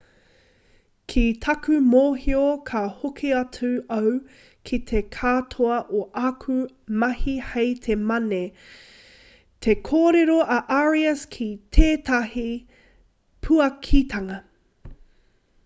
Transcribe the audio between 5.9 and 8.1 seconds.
o āku mahi hei te